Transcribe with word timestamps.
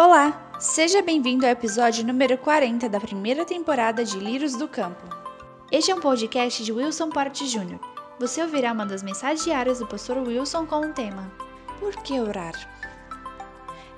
Olá, 0.00 0.54
seja 0.60 1.02
bem-vindo 1.02 1.44
ao 1.44 1.50
episódio 1.50 2.06
número 2.06 2.38
40 2.38 2.88
da 2.88 3.00
primeira 3.00 3.44
temporada 3.44 4.04
de 4.04 4.16
Lírios 4.16 4.54
do 4.54 4.68
Campo. 4.68 5.02
Este 5.72 5.90
é 5.90 5.94
um 5.96 6.00
podcast 6.00 6.62
de 6.62 6.72
Wilson 6.72 7.10
Porte 7.10 7.48
Jr. 7.48 7.80
Você 8.20 8.40
ouvirá 8.40 8.70
uma 8.70 8.86
das 8.86 9.02
mensagens 9.02 9.42
diárias 9.42 9.80
do 9.80 9.88
pastor 9.88 10.18
Wilson 10.18 10.66
com 10.66 10.82
o 10.82 10.92
tema 10.92 11.28
Por 11.80 11.96
que 11.96 12.20
orar? 12.20 12.54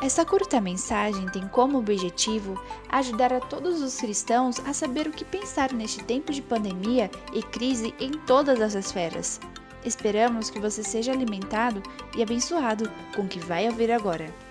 Essa 0.03 0.25
curta 0.25 0.59
mensagem 0.59 1.27
tem 1.27 1.47
como 1.49 1.77
objetivo 1.77 2.59
ajudar 2.89 3.35
a 3.35 3.41
todos 3.41 3.83
os 3.83 3.97
cristãos 3.97 4.59
a 4.67 4.73
saber 4.73 5.07
o 5.07 5.13
que 5.13 5.27
pensar 5.27 5.71
neste 5.71 6.03
tempo 6.05 6.33
de 6.33 6.41
pandemia 6.41 7.11
e 7.35 7.43
crise 7.43 7.95
em 8.01 8.13
todas 8.13 8.59
as 8.63 8.75
esferas. 8.75 9.39
Esperamos 9.85 10.49
que 10.49 10.59
você 10.59 10.83
seja 10.83 11.13
alimentado 11.13 11.83
e 12.17 12.23
abençoado 12.23 12.91
com 13.15 13.21
o 13.21 13.29
que 13.29 13.39
vai 13.39 13.69
ouvir 13.69 13.93
agora. 13.93 14.50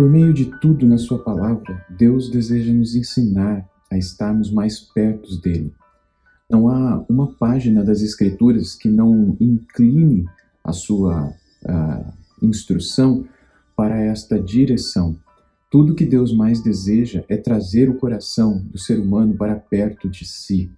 Por 0.00 0.08
meio 0.08 0.32
de 0.32 0.46
tudo 0.46 0.86
na 0.86 0.96
Sua 0.96 1.18
palavra, 1.18 1.84
Deus 1.90 2.30
deseja 2.30 2.72
nos 2.72 2.94
ensinar 2.94 3.68
a 3.90 3.98
estarmos 3.98 4.50
mais 4.50 4.80
perto 4.80 5.38
dele. 5.38 5.74
Não 6.48 6.70
há 6.70 7.04
uma 7.06 7.34
página 7.34 7.84
das 7.84 8.00
Escrituras 8.00 8.74
que 8.74 8.88
não 8.88 9.36
incline 9.38 10.24
a 10.64 10.72
sua 10.72 11.30
a 11.66 12.14
instrução 12.40 13.26
para 13.76 14.00
esta 14.00 14.40
direção. 14.40 15.18
Tudo 15.70 15.94
que 15.94 16.06
Deus 16.06 16.32
mais 16.32 16.62
deseja 16.62 17.22
é 17.28 17.36
trazer 17.36 17.90
o 17.90 17.98
coração 17.98 18.64
do 18.72 18.78
ser 18.78 18.98
humano 18.98 19.34
para 19.34 19.54
perto 19.54 20.08
de 20.08 20.24
si. 20.24 20.70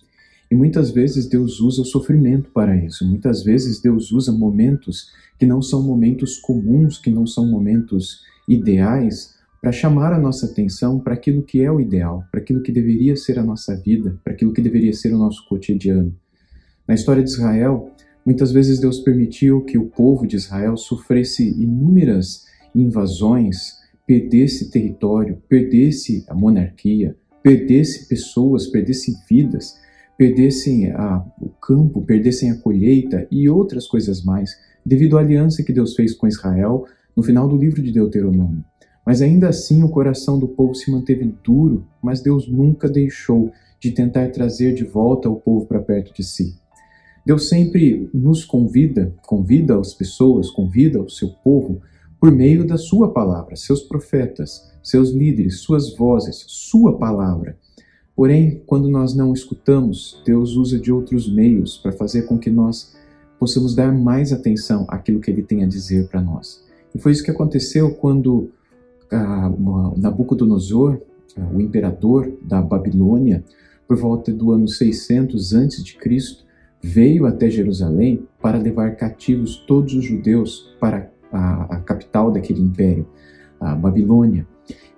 E 0.50 0.54
muitas 0.56 0.90
vezes 0.90 1.28
Deus 1.28 1.60
usa 1.60 1.82
o 1.82 1.86
sofrimento 1.86 2.50
para 2.50 2.74
isso. 2.74 3.06
Muitas 3.06 3.44
vezes 3.44 3.80
Deus 3.80 4.10
usa 4.10 4.32
momentos 4.32 5.12
que 5.38 5.46
não 5.46 5.62
são 5.62 5.80
momentos 5.80 6.40
comuns, 6.40 6.98
que 6.98 7.08
não 7.12 7.24
são 7.24 7.46
momentos 7.46 8.31
ideais 8.48 9.34
para 9.60 9.70
chamar 9.70 10.12
a 10.12 10.18
nossa 10.18 10.46
atenção 10.46 10.98
para 10.98 11.14
aquilo 11.14 11.42
que 11.42 11.62
é 11.62 11.70
o 11.70 11.80
ideal, 11.80 12.24
para 12.32 12.40
aquilo 12.40 12.62
que 12.62 12.72
deveria 12.72 13.14
ser 13.14 13.38
a 13.38 13.44
nossa 13.44 13.76
vida, 13.76 14.18
para 14.24 14.32
aquilo 14.32 14.52
que 14.52 14.60
deveria 14.60 14.92
ser 14.92 15.14
o 15.14 15.18
nosso 15.18 15.46
cotidiano. 15.48 16.12
Na 16.86 16.94
história 16.94 17.22
de 17.22 17.30
Israel, 17.30 17.90
muitas 18.26 18.50
vezes 18.50 18.80
Deus 18.80 18.98
permitiu 18.98 19.62
que 19.62 19.78
o 19.78 19.86
povo 19.86 20.26
de 20.26 20.34
Israel 20.34 20.76
sofresse 20.76 21.48
inúmeras 21.48 22.46
invasões, 22.74 23.74
perdesse 24.06 24.70
território, 24.70 25.40
perdesse 25.48 26.24
a 26.28 26.34
monarquia, 26.34 27.16
perdesse 27.42 28.08
pessoas, 28.08 28.66
perdesse 28.66 29.14
vidas, 29.28 29.78
perdessem 30.16 30.90
a, 30.90 31.24
o 31.40 31.48
campo, 31.48 32.02
perdessem 32.02 32.50
a 32.50 32.56
colheita 32.56 33.26
e 33.30 33.48
outras 33.48 33.86
coisas 33.86 34.24
mais, 34.24 34.50
devido 34.84 35.16
à 35.16 35.20
aliança 35.20 35.62
que 35.62 35.72
Deus 35.72 35.94
fez 35.94 36.14
com 36.14 36.26
Israel 36.26 36.84
no 37.16 37.22
final 37.22 37.48
do 37.48 37.56
livro 37.56 37.82
de 37.82 37.92
Deuteronômio. 37.92 38.64
Mas 39.04 39.20
ainda 39.20 39.48
assim 39.48 39.82
o 39.82 39.88
coração 39.88 40.38
do 40.38 40.46
povo 40.46 40.74
se 40.74 40.90
manteve 40.90 41.34
duro, 41.42 41.84
mas 42.00 42.20
Deus 42.20 42.48
nunca 42.48 42.88
deixou 42.88 43.50
de 43.80 43.90
tentar 43.90 44.30
trazer 44.30 44.74
de 44.74 44.84
volta 44.84 45.28
o 45.28 45.36
povo 45.36 45.66
para 45.66 45.80
perto 45.80 46.14
de 46.14 46.22
si. 46.22 46.54
Deus 47.26 47.48
sempre 47.48 48.08
nos 48.12 48.44
convida, 48.44 49.14
convida 49.22 49.78
as 49.78 49.94
pessoas, 49.94 50.50
convida 50.50 51.00
o 51.00 51.10
seu 51.10 51.28
povo 51.28 51.80
por 52.20 52.30
meio 52.30 52.64
da 52.64 52.76
sua 52.76 53.12
palavra, 53.12 53.56
seus 53.56 53.82
profetas, 53.82 54.72
seus 54.82 55.10
líderes, 55.10 55.60
suas 55.60 55.96
vozes, 55.96 56.44
sua 56.46 56.96
palavra. 56.96 57.56
Porém, 58.14 58.62
quando 58.66 58.88
nós 58.88 59.14
não 59.14 59.32
escutamos, 59.32 60.22
Deus 60.24 60.54
usa 60.54 60.78
de 60.78 60.92
outros 60.92 61.32
meios 61.32 61.78
para 61.78 61.92
fazer 61.92 62.22
com 62.22 62.38
que 62.38 62.50
nós 62.50 62.94
possamos 63.38 63.74
dar 63.74 63.92
mais 63.92 64.32
atenção 64.32 64.84
àquilo 64.88 65.20
que 65.20 65.30
ele 65.30 65.42
tem 65.42 65.64
a 65.64 65.66
dizer 65.66 66.08
para 66.08 66.20
nós. 66.20 66.61
E 66.94 66.98
foi 66.98 67.12
isso 67.12 67.24
que 67.24 67.30
aconteceu 67.30 67.94
quando 67.94 68.50
ah, 69.10 69.50
Nabucodonosor, 69.96 71.00
ah, 71.36 71.48
o 71.52 71.60
imperador 71.60 72.32
da 72.42 72.60
Babilônia, 72.60 73.44
por 73.86 73.96
volta 73.96 74.32
do 74.32 74.52
ano 74.52 74.68
600 74.68 75.54
a.C., 75.54 76.42
veio 76.84 77.26
até 77.26 77.48
Jerusalém 77.48 78.26
para 78.40 78.58
levar 78.58 78.96
cativos 78.96 79.56
todos 79.66 79.94
os 79.94 80.04
judeus 80.04 80.74
para 80.80 81.10
a, 81.30 81.76
a 81.76 81.80
capital 81.80 82.30
daquele 82.30 82.60
império, 82.60 83.06
a 83.60 83.74
Babilônia. 83.74 84.46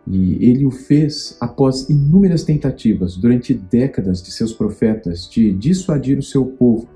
E 0.07 0.45
ele 0.45 0.67
o 0.67 0.71
fez 0.71 1.37
após 1.41 1.89
inúmeras 1.89 2.45
tentativas, 2.45 3.17
durante 3.17 3.55
décadas 3.55 4.23
de 4.23 4.31
seus 4.31 4.53
profetas, 4.53 5.29
de 5.29 5.53
dissuadir 5.53 6.19
o 6.19 6.23
seu 6.23 6.45
povo 6.45 6.89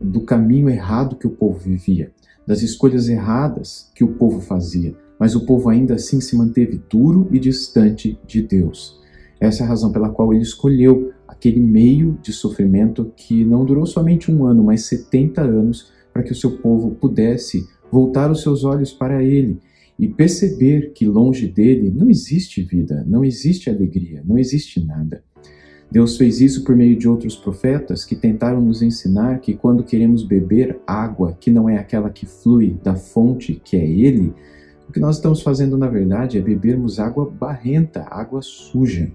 do 0.00 0.22
caminho 0.22 0.68
errado 0.68 1.16
que 1.16 1.26
o 1.26 1.30
povo 1.30 1.58
vivia 1.58 2.10
das 2.46 2.62
escolhas 2.62 3.08
erradas 3.08 3.90
que 3.94 4.04
o 4.04 4.14
povo 4.14 4.40
fazia, 4.40 4.94
mas 5.18 5.34
o 5.34 5.44
povo 5.44 5.68
ainda 5.68 5.94
assim 5.94 6.20
se 6.20 6.36
manteve 6.36 6.80
duro 6.88 7.28
e 7.30 7.38
distante 7.38 8.18
de 8.26 8.42
Deus. 8.42 8.98
Essa 9.40 9.62
é 9.62 9.66
a 9.66 9.68
razão 9.68 9.90
pela 9.90 10.10
qual 10.10 10.32
ele 10.32 10.42
escolheu 10.42 11.12
aquele 11.26 11.60
meio 11.60 12.18
de 12.22 12.32
sofrimento 12.32 13.12
que 13.16 13.44
não 13.44 13.64
durou 13.64 13.86
somente 13.86 14.30
um 14.30 14.44
ano, 14.44 14.62
mas 14.62 14.82
70 14.84 15.40
anos, 15.40 15.90
para 16.12 16.22
que 16.22 16.32
o 16.32 16.36
seu 16.36 16.58
povo 16.58 16.90
pudesse 16.90 17.66
voltar 17.90 18.30
os 18.30 18.42
seus 18.42 18.64
olhos 18.64 18.92
para 18.92 19.22
ele 19.22 19.58
e 19.98 20.08
perceber 20.08 20.92
que 20.92 21.06
longe 21.06 21.46
dele 21.46 21.90
não 21.90 22.08
existe 22.08 22.62
vida, 22.62 23.04
não 23.06 23.24
existe 23.24 23.68
alegria, 23.68 24.22
não 24.24 24.38
existe 24.38 24.84
nada. 24.84 25.22
Deus 25.90 26.16
fez 26.16 26.40
isso 26.40 26.62
por 26.62 26.76
meio 26.76 26.96
de 26.96 27.08
outros 27.08 27.36
profetas 27.36 28.04
que 28.04 28.14
tentaram 28.14 28.60
nos 28.60 28.80
ensinar 28.80 29.40
que 29.40 29.54
quando 29.54 29.82
queremos 29.82 30.22
beber 30.22 30.78
água 30.86 31.36
que 31.40 31.50
não 31.50 31.68
é 31.68 31.76
aquela 31.76 32.10
que 32.10 32.26
flui 32.26 32.76
da 32.82 32.94
fonte 32.94 33.60
que 33.64 33.76
é 33.76 33.84
Ele, 33.84 34.32
o 34.88 34.92
que 34.92 35.00
nós 35.00 35.16
estamos 35.16 35.42
fazendo 35.42 35.76
na 35.76 35.88
verdade 35.88 36.38
é 36.38 36.40
bebermos 36.40 37.00
água 37.00 37.28
barrenta, 37.28 38.06
água 38.08 38.40
suja. 38.40 39.10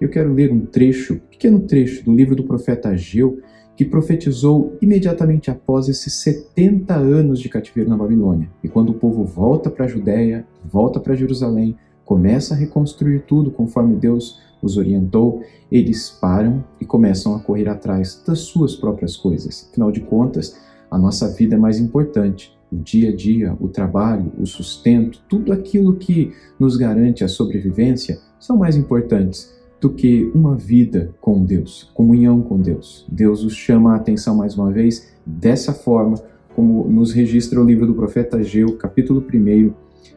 Eu 0.00 0.08
quero 0.08 0.32
ler 0.32 0.52
um 0.52 0.64
trecho, 0.64 1.14
um 1.14 1.18
pequeno 1.18 1.60
trecho 1.60 2.04
do 2.04 2.14
livro 2.14 2.34
do 2.34 2.44
profeta 2.44 2.90
Ageu, 2.90 3.38
que 3.76 3.84
profetizou 3.84 4.76
imediatamente 4.80 5.50
após 5.50 5.88
esses 5.88 6.14
70 6.14 6.94
anos 6.94 7.40
de 7.40 7.48
cativeiro 7.48 7.88
na 7.88 7.96
Babilônia. 7.96 8.50
E 8.62 8.68
quando 8.68 8.90
o 8.90 8.94
povo 8.94 9.24
volta 9.24 9.70
para 9.70 9.86
a 9.86 9.88
Judéia, 9.88 10.46
volta 10.64 11.00
para 11.00 11.14
Jerusalém, 11.14 11.76
começa 12.10 12.54
a 12.54 12.56
reconstruir 12.56 13.20
tudo 13.20 13.52
conforme 13.52 13.94
Deus 13.94 14.40
os 14.60 14.76
orientou, 14.76 15.44
eles 15.70 16.10
param 16.10 16.64
e 16.80 16.84
começam 16.84 17.36
a 17.36 17.38
correr 17.38 17.68
atrás 17.68 18.20
das 18.26 18.40
suas 18.40 18.74
próprias 18.74 19.16
coisas. 19.16 19.68
Afinal 19.70 19.92
de 19.92 20.00
contas, 20.00 20.58
a 20.90 20.98
nossa 20.98 21.28
vida 21.28 21.54
é 21.54 21.58
mais 21.58 21.78
importante. 21.78 22.52
O 22.68 22.74
dia 22.74 23.10
a 23.10 23.14
dia, 23.14 23.56
o 23.60 23.68
trabalho, 23.68 24.32
o 24.36 24.44
sustento, 24.44 25.22
tudo 25.28 25.52
aquilo 25.52 25.94
que 25.94 26.32
nos 26.58 26.76
garante 26.76 27.22
a 27.22 27.28
sobrevivência 27.28 28.18
são 28.40 28.56
mais 28.56 28.74
importantes 28.74 29.56
do 29.80 29.88
que 29.88 30.32
uma 30.34 30.56
vida 30.56 31.14
com 31.20 31.44
Deus, 31.44 31.92
comunhão 31.94 32.42
com 32.42 32.58
Deus. 32.58 33.06
Deus 33.08 33.44
os 33.44 33.54
chama 33.54 33.92
a 33.92 33.96
atenção 33.96 34.34
mais 34.34 34.58
uma 34.58 34.72
vez 34.72 35.12
dessa 35.24 35.72
forma, 35.72 36.20
como 36.56 36.88
nos 36.88 37.12
registra 37.12 37.60
o 37.60 37.64
livro 37.64 37.86
do 37.86 37.94
profeta 37.94 38.38
Ageu, 38.38 38.76
capítulo 38.76 39.24
1, 39.32 39.72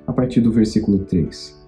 a 0.07 0.11
partir 0.11 0.41
do 0.41 0.51
versículo 0.51 0.97
3. 0.97 1.61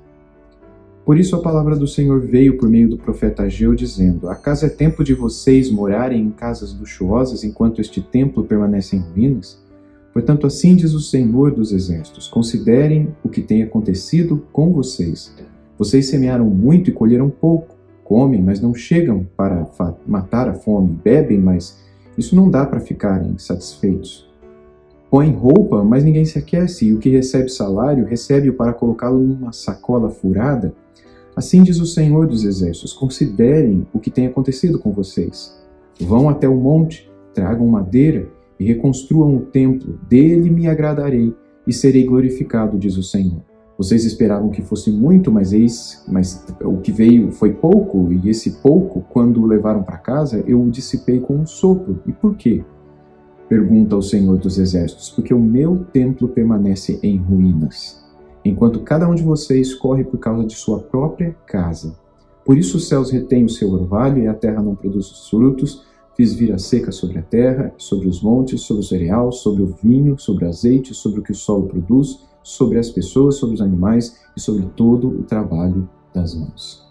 Por 1.06 1.20
isso 1.20 1.36
a 1.36 1.42
palavra 1.42 1.76
do 1.76 1.88
Senhor 1.88 2.20
veio 2.20 2.58
por 2.58 2.68
meio 2.68 2.90
do 2.90 2.98
profeta 2.98 3.44
Ageu, 3.44 3.76
dizendo: 3.76 4.28
Acaso 4.28 4.66
é 4.66 4.70
tempo 4.70 5.04
de 5.04 5.14
vocês 5.14 5.70
morarem 5.70 6.20
em 6.20 6.32
casas 6.32 6.74
luxuosas 6.74 7.44
enquanto 7.44 7.80
este 7.80 8.02
templo 8.02 8.44
permanece 8.44 8.96
em 8.96 9.00
ruínas? 9.00 9.64
Portanto, 10.12 10.48
assim 10.48 10.76
diz 10.76 10.94
o 10.94 11.00
Senhor 11.00 11.52
dos 11.52 11.72
Exércitos: 11.72 12.28
Considerem 12.28 13.16
o 13.24 13.30
que 13.30 13.42
tem 13.42 13.62
acontecido 13.62 14.48
com 14.52 14.74
vocês. 14.74 15.32
Vocês 15.78 16.08
semearam 16.08 16.46
muito 16.50 16.90
e 16.90 16.94
colheram 16.94 17.30
pouco. 17.30 17.76
Comem, 18.04 18.42
mas 18.42 18.60
não 18.60 18.74
chegam 18.74 19.28
para 19.38 19.68
matar 20.08 20.50
a 20.50 20.54
fome. 20.56 20.98
Bebem, 21.04 21.40
mas 21.40 21.78
isso 22.18 22.36
não 22.36 22.50
dá 22.50 22.66
para 22.66 22.80
ficarem 22.80 23.38
satisfeitos. 23.38 24.28
Põem 25.16 25.32
roupa, 25.32 25.82
mas 25.82 26.04
ninguém 26.04 26.26
se 26.26 26.38
aquece, 26.38 26.88
e 26.88 26.94
o 26.94 27.00
que 27.00 27.08
recebe 27.08 27.48
salário 27.48 28.04
recebe-o 28.06 28.54
para 28.54 28.74
colocá-lo 28.74 29.18
numa 29.18 29.54
sacola 29.54 30.10
furada 30.10 30.76
Assim 31.34 31.64
diz 31.64 31.80
o 31.80 31.86
Senhor 31.86 32.28
dos 32.28 32.44
Exércitos: 32.44 32.92
considerem 32.92 33.88
o 33.94 34.00
que 34.00 34.12
tem 34.12 34.28
acontecido 34.28 34.78
com 34.78 34.92
vocês. 34.92 35.58
Vão 36.02 36.28
até 36.28 36.50
o 36.50 36.56
monte, 36.58 37.10
tragam 37.34 37.66
madeira 37.66 38.28
e 38.60 38.66
reconstruam 38.66 39.38
o 39.38 39.46
templo. 39.46 39.98
Dele 40.10 40.50
me 40.50 40.68
agradarei 40.68 41.34
e 41.66 41.72
serei 41.72 42.06
glorificado, 42.06 42.78
diz 42.78 42.98
o 42.98 43.04
Senhor. 43.04 43.42
Vocês 43.78 44.04
esperavam 44.04 44.50
que 44.50 44.62
fosse 44.62 44.92
muito, 44.92 45.32
mas 45.32 45.54
eis, 45.54 46.04
mas 46.10 46.46
o 46.62 46.78
que 46.78 46.92
veio 46.92 47.32
foi 47.32 47.54
pouco, 47.54 48.12
e 48.12 48.30
esse 48.30 48.62
pouco, 48.62 49.02
quando 49.10 49.42
o 49.42 49.46
levaram 49.46 49.82
para 49.82 49.98
casa, 49.98 50.44
eu 50.46 50.62
o 50.62 50.70
dissipei 50.70 51.22
com 51.22 51.36
um 51.36 51.46
sopro. 51.46 52.02
E 52.06 52.12
por 52.12 52.36
quê? 52.36 52.66
Pergunta 53.48 53.96
o 53.96 54.02
Senhor 54.02 54.38
dos 54.38 54.58
Exércitos, 54.58 55.10
porque 55.10 55.34
o 55.34 55.40
meu 55.40 55.86
templo 55.92 56.28
permanece 56.28 57.00
em 57.04 57.18
ruínas 57.18 58.06
enquanto 58.46 58.82
cada 58.82 59.10
um 59.10 59.16
de 59.16 59.24
vocês 59.24 59.74
corre 59.74 60.04
por 60.04 60.20
causa 60.20 60.46
de 60.46 60.56
sua 60.56 60.80
própria 60.80 61.36
casa. 61.48 61.98
Por 62.46 62.56
isso 62.56 62.78
os 62.78 62.88
céus 62.88 63.10
retêm 63.10 63.44
o 63.44 63.50
seu 63.50 63.72
orvalho 63.72 64.22
e 64.22 64.28
a 64.28 64.34
terra 64.36 64.62
não 64.62 64.76
produz 64.76 65.12
os 65.12 65.28
frutos. 65.28 65.84
Fiz 66.16 66.34
vir 66.36 66.54
a 66.54 66.60
seca 66.60 66.92
sobre 66.92 67.18
a 67.18 67.24
terra, 67.24 67.74
sobre 67.76 68.08
os 68.08 68.22
montes, 68.22 68.62
sobre 68.62 68.84
o 68.84 68.86
cereal, 68.86 69.32
sobre 69.32 69.64
o 69.64 69.76
vinho, 69.82 70.18
sobre 70.20 70.46
o 70.46 70.48
azeite, 70.48 70.94
sobre 70.94 71.20
o 71.20 71.24
que 71.24 71.32
o 71.32 71.36
solo 71.36 71.68
produz, 71.68 72.20
sobre 72.44 72.78
as 72.78 72.90
pessoas, 72.90 73.36
sobre 73.36 73.56
os 73.56 73.62
animais 73.62 74.16
e 74.38 74.40
sobre 74.40 74.68
todo 74.76 75.08
o 75.08 75.24
trabalho 75.24 75.90
das 76.14 76.36
mãos. 76.36 76.85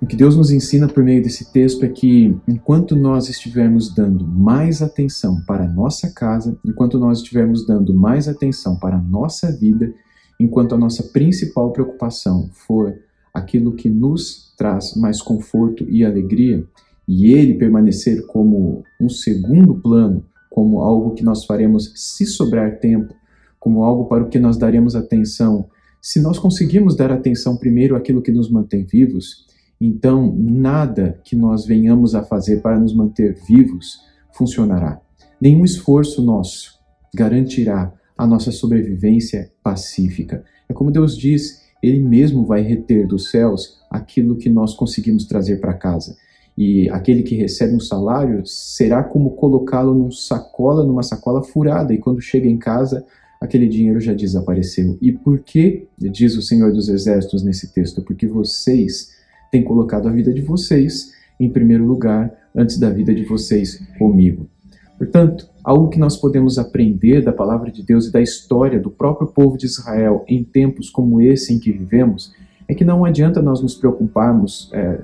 O 0.00 0.06
que 0.06 0.14
Deus 0.14 0.36
nos 0.36 0.52
ensina 0.52 0.86
por 0.86 1.02
meio 1.02 1.20
desse 1.20 1.52
texto 1.52 1.84
é 1.84 1.88
que, 1.88 2.36
enquanto 2.46 2.94
nós 2.94 3.28
estivermos 3.28 3.92
dando 3.92 4.24
mais 4.24 4.80
atenção 4.80 5.40
para 5.44 5.64
a 5.64 5.68
nossa 5.68 6.12
casa, 6.12 6.56
enquanto 6.64 7.00
nós 7.00 7.18
estivermos 7.18 7.66
dando 7.66 7.92
mais 7.92 8.28
atenção 8.28 8.78
para 8.78 8.96
a 8.96 9.02
nossa 9.02 9.50
vida, 9.50 9.92
enquanto 10.38 10.76
a 10.76 10.78
nossa 10.78 11.02
principal 11.02 11.72
preocupação 11.72 12.48
for 12.52 12.96
aquilo 13.34 13.72
que 13.72 13.90
nos 13.90 14.54
traz 14.56 14.94
mais 14.94 15.20
conforto 15.20 15.84
e 15.90 16.04
alegria, 16.04 16.64
e 17.06 17.32
ele 17.32 17.54
permanecer 17.54 18.24
como 18.26 18.84
um 19.00 19.08
segundo 19.08 19.74
plano, 19.74 20.24
como 20.48 20.80
algo 20.80 21.14
que 21.14 21.24
nós 21.24 21.44
faremos 21.44 21.92
se 21.96 22.24
sobrar 22.24 22.78
tempo, 22.78 23.14
como 23.58 23.82
algo 23.82 24.04
para 24.04 24.22
o 24.22 24.28
que 24.28 24.38
nós 24.38 24.56
daremos 24.56 24.94
atenção, 24.94 25.68
se 26.00 26.20
nós 26.20 26.38
conseguirmos 26.38 26.96
dar 26.96 27.10
atenção 27.10 27.56
primeiro 27.56 27.96
àquilo 27.96 28.22
que 28.22 28.30
nos 28.30 28.48
mantém 28.48 28.84
vivos, 28.84 29.48
então 29.80 30.34
nada 30.36 31.20
que 31.24 31.36
nós 31.36 31.64
venhamos 31.66 32.14
a 32.14 32.22
fazer 32.22 32.60
para 32.60 32.78
nos 32.78 32.94
manter 32.94 33.36
vivos 33.46 34.00
funcionará. 34.32 35.00
Nenhum 35.40 35.64
esforço 35.64 36.22
nosso 36.22 36.78
garantirá 37.14 37.92
a 38.16 38.26
nossa 38.26 38.50
sobrevivência 38.50 39.52
pacífica. 39.62 40.44
É 40.68 40.72
como 40.72 40.90
Deus 40.90 41.16
diz, 41.16 41.62
Ele 41.82 42.00
mesmo 42.00 42.44
vai 42.44 42.62
reter 42.62 43.06
dos 43.06 43.30
céus 43.30 43.78
aquilo 43.88 44.36
que 44.36 44.50
nós 44.50 44.74
conseguimos 44.74 45.24
trazer 45.26 45.60
para 45.60 45.74
casa. 45.74 46.16
E 46.56 46.90
aquele 46.90 47.22
que 47.22 47.36
recebe 47.36 47.74
um 47.74 47.80
salário 47.80 48.44
será 48.44 49.04
como 49.04 49.36
colocá-lo 49.36 49.94
num 49.94 50.10
sacola, 50.10 50.84
numa 50.84 51.04
sacola 51.04 51.40
furada, 51.40 51.94
e 51.94 51.98
quando 51.98 52.20
chega 52.20 52.48
em 52.48 52.58
casa, 52.58 53.06
aquele 53.40 53.68
dinheiro 53.68 54.00
já 54.00 54.12
desapareceu. 54.12 54.98
E 55.00 55.12
por 55.12 55.38
que, 55.38 55.86
diz 55.96 56.36
o 56.36 56.42
Senhor 56.42 56.72
dos 56.72 56.88
Exércitos 56.88 57.44
nesse 57.44 57.72
texto? 57.72 58.02
Porque 58.02 58.26
vocês 58.26 59.16
têm 59.50 59.62
colocado 59.62 60.08
a 60.08 60.12
vida 60.12 60.32
de 60.32 60.42
vocês 60.42 61.12
em 61.38 61.48
primeiro 61.48 61.84
lugar 61.84 62.32
antes 62.54 62.78
da 62.78 62.90
vida 62.90 63.14
de 63.14 63.24
vocês 63.24 63.82
comigo. 63.98 64.48
Portanto, 64.96 65.48
algo 65.62 65.88
que 65.88 65.98
nós 65.98 66.16
podemos 66.16 66.58
aprender 66.58 67.22
da 67.22 67.32
palavra 67.32 67.70
de 67.70 67.84
Deus 67.84 68.06
e 68.06 68.12
da 68.12 68.20
história 68.20 68.80
do 68.80 68.90
próprio 68.90 69.28
povo 69.28 69.56
de 69.56 69.66
Israel 69.66 70.24
em 70.26 70.42
tempos 70.42 70.90
como 70.90 71.20
esse 71.20 71.54
em 71.54 71.58
que 71.60 71.70
vivemos 71.70 72.32
é 72.66 72.74
que 72.74 72.84
não 72.84 73.04
adianta 73.04 73.40
nós 73.40 73.62
nos 73.62 73.76
preocuparmos 73.76 74.70
é, 74.72 75.00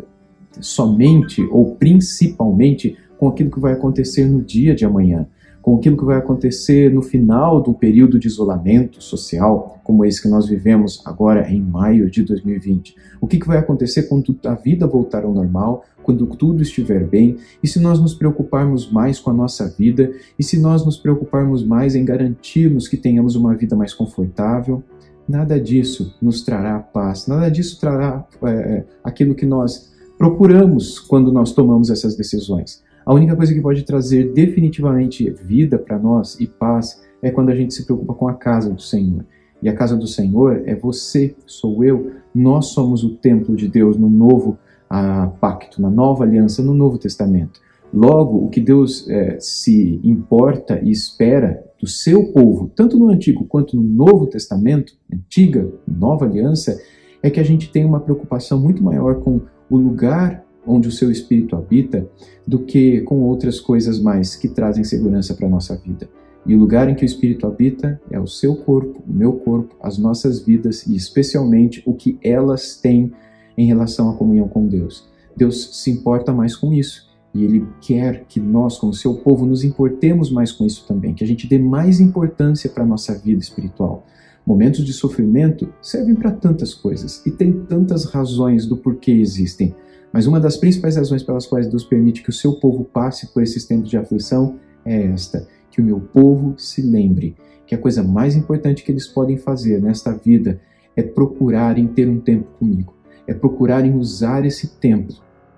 somente 0.61 1.43
ou 1.50 1.76
principalmente 1.76 2.97
com 3.17 3.29
aquilo 3.29 3.50
que 3.50 3.61
vai 3.61 3.73
acontecer 3.73 4.26
no 4.26 4.43
dia 4.43 4.75
de 4.75 4.85
amanhã, 4.85 5.26
com 5.64 5.76
aquilo 5.76 5.96
que 5.96 6.05
vai 6.05 6.19
acontecer 6.19 6.93
no 6.93 7.00
final 7.00 7.58
do 7.58 7.72
período 7.72 8.19
de 8.19 8.26
isolamento 8.28 9.02
social, 9.02 9.81
como 9.82 10.05
esse 10.05 10.20
que 10.20 10.28
nós 10.28 10.46
vivemos 10.46 11.00
agora 11.06 11.50
em 11.50 11.58
maio 11.58 12.11
de 12.11 12.22
2020. 12.22 12.94
O 13.19 13.26
que 13.26 13.38
vai 13.46 13.56
acontecer 13.56 14.02
quando 14.02 14.38
a 14.44 14.55
vida 14.55 14.87
voltar 14.87 15.25
ao 15.25 15.32
normal, 15.32 15.82
quando 16.02 16.26
tudo 16.26 16.62
estiver 16.62 17.06
bem, 17.06 17.38
e 17.62 17.66
se 17.66 17.81
nós 17.81 17.99
nos 17.99 18.12
preocuparmos 18.12 18.93
mais 18.93 19.19
com 19.19 19.31
a 19.31 19.32
nossa 19.32 19.66
vida, 19.66 20.12
e 20.38 20.44
se 20.44 20.61
nós 20.61 20.84
nos 20.84 20.99
preocuparmos 20.99 21.64
mais 21.64 21.94
em 21.94 22.05
garantirmos 22.05 22.87
que 22.87 22.99
tenhamos 22.99 23.34
uma 23.34 23.55
vida 23.55 23.75
mais 23.75 23.94
confortável, 23.94 24.82
nada 25.26 25.58
disso 25.58 26.14
nos 26.20 26.43
trará 26.43 26.78
paz, 26.78 27.26
nada 27.26 27.50
disso 27.50 27.81
trará 27.81 28.22
é, 28.43 28.84
aquilo 29.02 29.34
que 29.34 29.46
nós 29.46 29.90
procuramos 30.19 31.00
quando 31.00 31.32
nós 31.32 31.52
tomamos 31.52 31.88
essas 31.88 32.14
decisões. 32.14 32.84
A 33.06 33.12
única 33.12 33.37
coisa 33.37 33.53
que 33.53 33.61
pode 33.61 33.83
trazer 33.85 34.33
definitivamente 34.33 35.29
vida 35.31 35.79
para 35.79 35.99
nós 35.99 36.41
e 36.41 36.47
paz 36.47 37.03
é 37.21 37.31
quando 37.31 37.51
a 37.51 37.55
gente 37.55 37.75
se 37.75 37.85
preocupa 37.85 38.15
com 38.15 38.29
a 38.29 38.35
casa 38.35 38.71
do 38.73 38.81
Senhor. 38.81 39.25
E 39.62 39.69
a 39.69 39.75
casa 39.75 39.97
do 39.97 40.06
Senhor 40.06 40.62
é 40.67 40.75
você, 40.75 41.35
sou 41.47 41.85
eu, 41.85 42.12
nós 42.35 42.67
somos 42.67 43.05
o 43.05 43.17
templo 43.17 43.55
de 43.56 43.69
Deus 43.69 43.97
no 43.97 44.09
novo 44.09 44.59
ah, 44.89 45.33
pacto, 45.41 45.81
na 45.81 45.91
nova 45.91 46.25
aliança, 46.25 46.62
no 46.62 46.75
Novo 46.75 46.99
Testamento. 46.99 47.61
Logo, 47.93 48.39
o 48.39 48.49
que 48.49 48.61
Deus 48.61 49.09
é, 49.09 49.39
se 49.39 50.00
importa 50.03 50.81
e 50.83 50.91
espera 50.91 51.65
do 51.81 51.87
seu 51.87 52.33
povo, 52.33 52.71
tanto 52.75 52.99
no 52.99 53.09
Antigo 53.09 53.45
quanto 53.45 53.77
no 53.77 53.83
Novo 53.83 54.27
Testamento, 54.27 54.95
antiga, 55.12 55.71
nova 55.87 56.25
aliança, 56.25 56.81
é 57.23 57.31
que 57.31 57.41
a 57.41 57.45
gente 57.45 57.71
tenha 57.71 57.87
uma 57.87 58.00
preocupação 58.00 58.59
muito 58.59 58.83
maior 58.83 59.21
com 59.21 59.43
o 59.71 59.77
lugar 59.77 60.44
onde 60.66 60.88
o 60.88 60.93
seu 60.93 61.11
espírito 61.11 61.56
habita, 61.56 62.08
do 62.46 62.58
que 62.58 63.00
com 63.02 63.22
outras 63.22 63.61
coisas 63.61 64.00
mais 64.00 64.37
que 64.37 64.49
trazem 64.49 64.84
segurança 64.84 65.34
para 65.34 65.46
a 65.46 65.50
nossa 65.50 65.76
vida. 65.76 66.08
E 66.46 66.55
o 66.55 66.58
lugar 66.58 66.90
em 66.90 66.94
que 66.94 67.05
o 67.05 67.06
espírito 67.06 67.46
habita 67.46 68.00
é 68.11 68.20
o 68.20 68.26
seu 68.26 68.55
corpo, 68.55 69.02
o 69.08 69.12
meu 69.12 69.32
corpo, 69.32 69.75
as 69.81 69.96
nossas 69.96 70.40
vidas 70.40 70.87
e 70.87 70.94
especialmente 70.94 71.82
o 71.87 71.94
que 71.94 72.19
elas 72.22 72.76
têm 72.76 73.12
em 73.56 73.66
relação 73.66 74.11
à 74.11 74.14
comunhão 74.14 74.46
com 74.46 74.66
Deus. 74.66 75.08
Deus 75.37 75.81
se 75.82 75.90
importa 75.90 76.32
mais 76.32 76.55
com 76.55 76.72
isso. 76.72 77.12
E 77.32 77.43
Ele 77.43 77.66
quer 77.81 78.25
que 78.28 78.38
nós, 78.38 78.78
como 78.78 78.94
seu 78.94 79.14
povo, 79.14 79.44
nos 79.44 79.64
importemos 79.64 80.31
mais 80.31 80.52
com 80.52 80.64
isso 80.64 80.87
também, 80.87 81.14
que 81.14 81.25
a 81.25 81.26
gente 81.26 81.49
dê 81.49 81.58
mais 81.58 81.99
importância 81.99 82.70
para 82.70 82.84
a 82.84 82.87
nossa 82.87 83.19
vida 83.19 83.40
espiritual. 83.40 84.06
Momentos 84.46 84.84
de 84.84 84.93
sofrimento 84.93 85.69
servem 85.81 86.14
para 86.14 86.31
tantas 86.31 86.75
coisas 86.75 87.25
e 87.26 87.31
tem 87.31 87.52
tantas 87.64 88.05
razões 88.05 88.66
do 88.66 88.76
porquê 88.76 89.11
existem. 89.11 89.75
Mas 90.14 90.28
uma 90.28 90.38
das 90.38 90.56
principais 90.56 90.94
razões 90.94 91.25
pelas 91.25 91.44
quais 91.44 91.66
Deus 91.66 91.82
permite 91.82 92.22
que 92.22 92.31
o 92.31 92.32
seu 92.32 92.52
povo 92.52 92.84
passe 92.84 93.26
por 93.34 93.43
esses 93.43 93.64
tempos 93.64 93.90
de 93.90 93.96
aflição 93.96 94.61
é 94.84 95.06
esta: 95.06 95.49
que 95.72 95.81
o 95.81 95.84
meu 95.84 95.99
povo 95.99 96.55
se 96.56 96.81
lembre 96.82 97.34
que 97.66 97.75
a 97.75 97.78
coisa 97.78 98.00
mais 98.00 98.37
importante 98.37 98.84
que 98.84 98.93
eles 98.93 99.08
podem 99.08 99.37
fazer 99.37 99.82
nesta 99.82 100.12
vida 100.12 100.61
é 100.94 101.02
procurarem 101.02 101.88
ter 101.88 102.08
um 102.08 102.20
tempo 102.20 102.46
comigo, 102.61 102.94
é 103.26 103.34
procurarem 103.34 103.96
usar 103.96 104.46
esse 104.46 104.76
templo, 104.76 105.16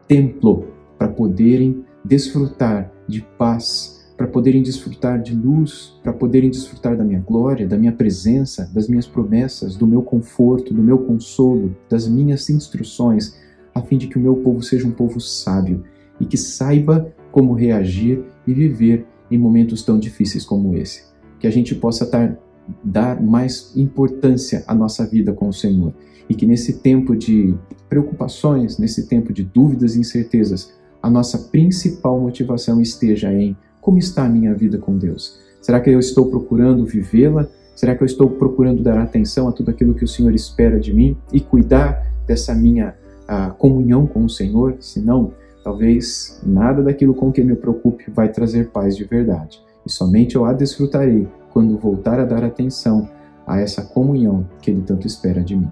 templo, 0.09 0.69
para 0.97 1.09
poderem 1.09 1.85
desfrutar 2.03 2.91
de 3.07 3.21
paz, 3.37 4.09
para 4.17 4.27
poderem 4.27 4.63
desfrutar 4.63 5.21
de 5.21 5.35
luz, 5.37 5.99
para 6.03 6.15
poderem 6.15 6.49
desfrutar 6.49 6.97
da 6.97 7.05
minha 7.05 7.21
glória, 7.21 7.69
da 7.69 7.77
minha 7.77 7.93
presença, 7.93 8.71
das 8.73 8.89
minhas 8.89 9.07
promessas, 9.07 9.77
do 9.77 9.87
meu 9.87 10.01
conforto, 10.01 10.73
do 10.73 10.83
meu 10.83 10.97
consolo, 10.97 11.77
das 11.91 12.09
minhas 12.09 12.49
instruções 12.49 13.45
a 13.77 13.83
fim 13.83 13.99
de 13.99 14.07
que 14.07 14.17
o 14.17 14.21
meu 14.21 14.37
povo 14.37 14.63
seja 14.63 14.89
um 14.89 14.91
povo 14.91 15.21
sábio 15.21 15.85
e 16.19 16.25
que 16.25 16.39
saiba 16.39 17.13
como 17.31 17.53
reagir 17.53 18.25
e 18.47 18.55
viver 18.55 19.05
em 19.31 19.37
momentos 19.37 19.83
tão 19.83 19.99
difíceis 19.99 20.47
como 20.47 20.75
esse. 20.75 21.05
Que 21.39 21.47
a 21.47 21.51
gente 21.51 21.75
possa 21.75 22.07
tar, 22.07 22.39
dar 22.83 23.23
mais 23.23 23.77
importância 23.77 24.65
à 24.67 24.75
nossa 24.75 25.07
vida 25.07 25.35
com 25.35 25.49
o 25.49 25.53
Senhor 25.53 25.93
e 26.27 26.35
que 26.35 26.47
nesse 26.47 26.79
tempo 26.79 27.15
de 27.15 27.55
preocupações, 27.87 28.79
nesse 28.79 29.07
tempo 29.09 29.31
de 29.31 29.45
dúvidas 29.45 29.95
e 29.95 30.01
incertezas, 30.01 30.73
a 31.03 31.11
nossa 31.11 31.37
principal 31.37 32.19
motivação 32.19 32.81
esteja 32.81 33.31
em 33.31 33.55
como 33.79 33.99
está 33.99 34.25
a 34.25 34.29
minha 34.29 34.55
vida 34.55 34.79
com 34.79 34.97
Deus. 34.97 35.39
Será 35.61 35.81
que 35.81 35.91
eu 35.91 36.01
estou 36.01 36.31
procurando 36.31 36.87
vivê-la? 36.87 37.47
Será 37.75 37.95
que 37.95 38.03
eu 38.03 38.07
estou 38.07 38.31
procurando 38.31 38.83
dar 38.83 38.97
atenção 38.97 39.47
a 39.49 39.53
tudo 39.53 39.71
aquilo 39.71 39.95
que 39.95 40.03
o 40.03 40.09
Senhor 40.09 40.35
espera 40.35 40.81
de 40.81 40.95
mim 40.95 41.15
e 41.31 41.41
cuidar 41.41 42.11
dessa 42.27 42.55
minha 42.55 42.95
a 43.27 43.51
comunhão 43.51 44.07
com 44.07 44.25
o 44.25 44.31
Senhor, 44.31 44.77
senão 44.81 45.33
talvez 45.65 46.41
nada 46.45 46.83
daquilo 46.83 47.15
com 47.15 47.33
que 47.33 47.43
me 47.43 47.57
preocupe 47.57 48.11
vai 48.11 48.29
trazer 48.29 48.71
paz 48.71 48.97
de 48.97 49.05
verdade. 49.05 49.61
E 49.85 49.91
somente 49.91 50.37
eu 50.37 50.45
a 50.45 50.53
desfrutarei 50.53 51.29
quando 51.53 51.79
voltar 51.79 52.21
a 52.21 52.25
dar 52.25 52.45
atenção 52.45 53.09
a 53.47 53.61
essa 53.61 53.83
comunhão 53.83 54.49
que 54.61 54.71
Ele 54.71 54.83
tanto 54.83 55.07
espera 55.07 55.43
de 55.43 55.57
mim. 55.57 55.71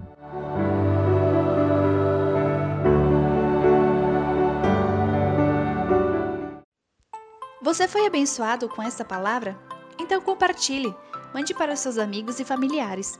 Você 7.61 7.87
foi 7.87 8.05
abençoado 8.05 8.69
com 8.69 8.81
esta 8.81 9.03
palavra? 9.03 9.57
Então 9.99 10.21
compartilhe, 10.21 10.95
mande 11.33 11.53
para 11.53 11.75
seus 11.75 11.97
amigos 11.97 12.39
e 12.39 12.45
familiares. 12.45 13.19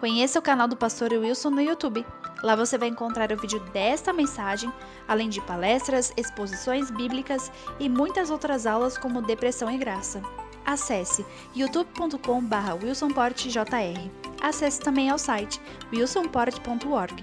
Conheça 0.00 0.38
o 0.38 0.42
canal 0.42 0.66
do 0.66 0.76
Pastor 0.76 1.12
Wilson 1.12 1.50
no 1.50 1.60
YouTube. 1.60 2.06
Lá 2.42 2.56
você 2.56 2.78
vai 2.78 2.88
encontrar 2.88 3.30
o 3.32 3.36
vídeo 3.36 3.60
desta 3.72 4.12
mensagem, 4.12 4.72
além 5.06 5.28
de 5.28 5.40
palestras, 5.42 6.12
exposições 6.16 6.90
bíblicas 6.90 7.52
e 7.78 7.88
muitas 7.88 8.30
outras 8.30 8.66
aulas 8.66 8.96
como 8.96 9.20
Depressão 9.22 9.70
e 9.70 9.76
Graça. 9.76 10.22
Acesse 10.64 11.24
youtube.com.br 11.54 12.84
wilsonportjr. 12.84 14.10
Acesse 14.40 14.80
também 14.80 15.10
ao 15.10 15.18
site 15.18 15.60
wilsonport.org. 15.92 17.22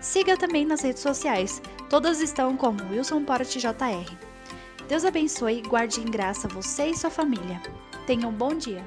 Siga 0.00 0.36
também 0.36 0.64
nas 0.64 0.82
redes 0.82 1.02
sociais, 1.02 1.62
todas 1.88 2.20
estão 2.20 2.56
como 2.56 2.82
wilsonportjr. 2.90 4.16
Deus 4.88 5.04
abençoe 5.04 5.58
e 5.58 5.62
guarde 5.62 6.00
em 6.00 6.04
graça 6.04 6.48
você 6.48 6.86
e 6.86 6.96
sua 6.96 7.10
família. 7.10 7.60
Tenha 8.06 8.28
um 8.28 8.32
bom 8.32 8.54
dia. 8.54 8.84